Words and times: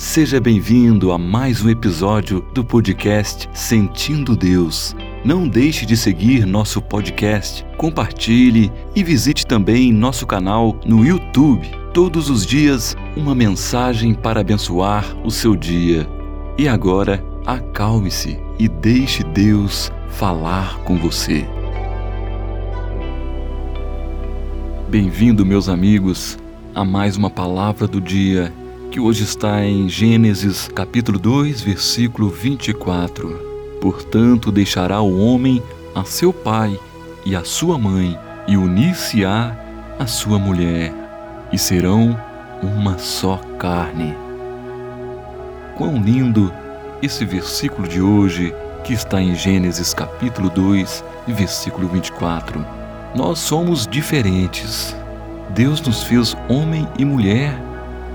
Seja 0.00 0.40
bem-vindo 0.40 1.12
a 1.12 1.18
mais 1.18 1.62
um 1.62 1.68
episódio 1.68 2.40
do 2.54 2.64
podcast 2.64 3.46
Sentindo 3.52 4.34
Deus. 4.34 4.96
Não 5.22 5.46
deixe 5.46 5.84
de 5.84 5.94
seguir 5.94 6.46
nosso 6.46 6.80
podcast, 6.80 7.66
compartilhe 7.76 8.72
e 8.96 9.04
visite 9.04 9.46
também 9.46 9.92
nosso 9.92 10.26
canal 10.26 10.74
no 10.86 11.04
YouTube. 11.04 11.70
Todos 11.92 12.30
os 12.30 12.46
dias, 12.46 12.96
uma 13.14 13.34
mensagem 13.34 14.14
para 14.14 14.40
abençoar 14.40 15.04
o 15.22 15.30
seu 15.30 15.54
dia. 15.54 16.08
E 16.56 16.66
agora, 16.66 17.22
acalme-se 17.44 18.38
e 18.58 18.68
deixe 18.68 19.22
Deus 19.22 19.92
falar 20.08 20.78
com 20.78 20.96
você. 20.96 21.46
Bem-vindo, 24.88 25.44
meus 25.44 25.68
amigos, 25.68 26.38
a 26.74 26.86
mais 26.86 27.18
uma 27.18 27.28
palavra 27.28 27.86
do 27.86 28.00
dia 28.00 28.50
que 28.90 28.98
hoje 28.98 29.22
está 29.22 29.64
em 29.64 29.88
Gênesis 29.88 30.68
capítulo 30.74 31.16
2, 31.16 31.60
versículo 31.60 32.28
24. 32.28 33.78
Portanto, 33.80 34.50
deixará 34.50 35.00
o 35.00 35.16
homem 35.16 35.62
a 35.94 36.02
seu 36.02 36.32
pai 36.32 36.76
e 37.24 37.36
a 37.36 37.44
sua 37.44 37.78
mãe, 37.78 38.18
e 38.48 38.56
unir-se-á 38.56 39.56
a 39.96 40.06
sua 40.08 40.40
mulher, 40.40 40.92
e 41.52 41.58
serão 41.58 42.20
uma 42.60 42.98
só 42.98 43.36
carne. 43.60 44.12
Quão 45.76 46.02
lindo 46.02 46.52
esse 47.00 47.24
versículo 47.24 47.86
de 47.86 48.02
hoje 48.02 48.52
que 48.82 48.92
está 48.92 49.22
em 49.22 49.36
Gênesis 49.36 49.94
capítulo 49.94 50.50
2, 50.50 51.04
versículo 51.28 51.86
24. 51.86 52.66
Nós 53.14 53.38
somos 53.38 53.86
diferentes. 53.86 54.96
Deus 55.50 55.80
nos 55.80 56.02
fez 56.02 56.36
homem 56.48 56.88
e 56.98 57.04
mulher 57.04 57.69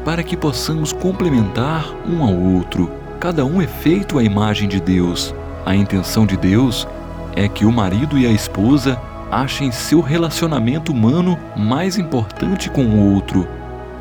para 0.05 0.23
que 0.23 0.37
possamos 0.37 0.93
complementar 0.93 1.91
um 2.07 2.23
ao 2.23 2.33
outro. 2.33 2.91
Cada 3.19 3.43
um 3.43 3.59
é 3.59 3.65
feito 3.65 4.19
à 4.19 4.23
imagem 4.23 4.69
de 4.69 4.79
Deus. 4.79 5.33
A 5.65 5.75
intenção 5.75 6.27
de 6.27 6.37
Deus 6.37 6.87
é 7.35 7.49
que 7.49 7.65
o 7.65 7.71
marido 7.71 8.17
e 8.17 8.27
a 8.27 8.31
esposa 8.31 9.01
achem 9.31 9.71
seu 9.71 10.01
relacionamento 10.01 10.91
humano 10.91 11.37
mais 11.57 11.97
importante 11.97 12.69
com 12.69 12.85
o 12.85 13.13
outro. 13.15 13.47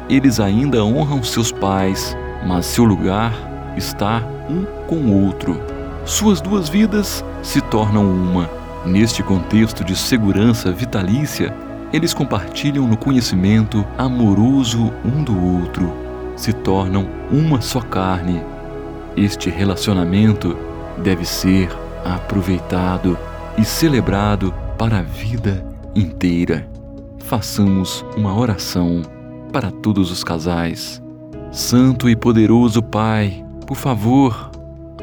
Eles 0.09 0.39
ainda 0.39 0.85
honram 0.85 1.23
seus 1.23 1.51
pais, 1.51 2.15
mas 2.47 2.67
seu 2.67 2.85
lugar 2.85 3.33
está 3.75 4.23
um 4.51 4.65
com 4.87 4.97
o 4.97 5.25
outro. 5.25 5.59
Suas 6.05 6.39
duas 6.43 6.69
vidas 6.69 7.25
se 7.43 7.63
tornam 7.63 8.05
uma. 8.05 8.51
Neste 8.85 9.23
contexto 9.23 9.83
de 9.83 9.97
segurança 9.97 10.71
vitalícia, 10.71 11.57
eles 11.95 12.13
compartilham 12.13 12.89
no 12.89 12.97
conhecimento 12.97 13.87
amoroso 13.97 14.93
um 15.05 15.23
do 15.23 15.61
outro, 15.61 15.93
se 16.35 16.53
tornam 16.53 17.07
uma 17.31 17.61
só 17.61 17.81
carne. 17.81 18.43
Este 19.17 19.49
relacionamento 19.49 20.57
deve 21.05 21.25
ser 21.25 21.69
aproveitado 22.05 23.17
e 23.57 23.65
celebrado 23.65 24.53
para 24.77 24.99
a 24.99 25.03
vida 25.03 25.65
inteira. 25.95 26.69
Façamos 27.21 28.05
uma 28.17 28.37
oração 28.37 29.03
para 29.53 29.71
todos 29.71 30.11
os 30.11 30.25
casais. 30.25 31.01
Santo 31.53 32.11
e 32.11 32.17
poderoso 32.17 32.83
Pai, 32.83 33.47
por 33.69 33.77
favor, 33.77 34.51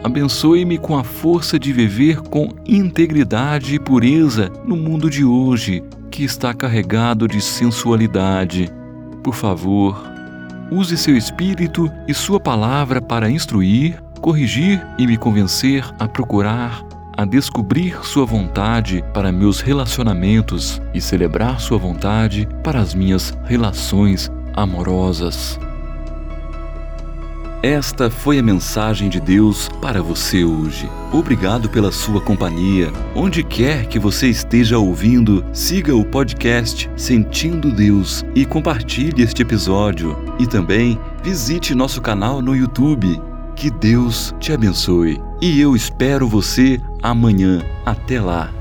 abençoe-me 0.04 0.78
com 0.78 0.98
a 0.98 1.06
força 1.06 1.58
de 1.58 1.72
viver 1.72 2.20
com 2.20 2.50
integridade 2.66 3.76
e 3.76 3.80
pureza 3.80 4.52
no 4.66 4.76
mundo 4.76 5.10
de 5.10 5.24
hoje 5.24 5.82
que 6.12 6.24
está 6.26 6.54
carregado 6.54 7.28
de 7.28 7.40
sensualidade. 7.40 8.70
Por 9.24 9.34
favor, 9.34 10.04
use 10.70 10.98
seu 10.98 11.16
espírito 11.16 11.90
e 12.08 12.14
sua 12.14 12.40
palavra 12.40 13.02
para 13.02 13.30
instruir, 13.30 14.04
corrigir 14.20 14.86
e 14.98 15.08
me 15.08 15.18
convencer 15.18 15.84
a 15.98 16.08
procurar, 16.08 16.86
a 17.18 17.24
descobrir 17.24 17.98
sua 18.06 18.26
vontade 18.26 19.04
para 19.14 19.32
meus 19.32 19.62
relacionamentos 19.62 20.82
e 20.94 21.00
celebrar 21.00 21.60
sua 21.62 21.78
vontade 21.78 22.48
para 22.62 22.80
as 22.80 22.94
minhas 22.94 23.36
relações 23.46 24.30
amorosas. 24.54 25.58
Esta 27.64 28.10
foi 28.10 28.40
a 28.40 28.44
mensagem 28.44 29.08
de 29.08 29.20
Deus 29.20 29.70
para 29.80 30.02
você 30.02 30.44
hoje. 30.44 30.90
Obrigado 31.12 31.70
pela 31.70 31.92
sua 31.92 32.20
companhia. 32.20 32.92
Onde 33.14 33.44
quer 33.44 33.86
que 33.86 34.00
você 34.00 34.30
esteja 34.30 34.80
ouvindo, 34.80 35.46
siga 35.54 35.96
o 35.96 36.04
podcast 36.04 36.90
Sentindo 36.98 37.72
Deus 37.72 38.26
e 38.34 38.48
compartilhe 38.48 39.22
este 39.22 39.44
episódio. 39.44 40.18
E 40.40 40.48
também 40.48 41.00
visite 41.24 41.76
nosso 41.76 42.02
canal 42.02 42.42
no 42.42 42.56
YouTube. 42.56 43.22
Que 43.56 43.70
Deus 43.70 44.34
te 44.40 44.52
abençoe. 44.52 45.22
E 45.40 45.62
eu 45.62 45.76
espero 45.76 46.28
você 46.28 46.82
amanhã. 47.04 47.62
Até 47.86 48.20
lá. 48.20 48.61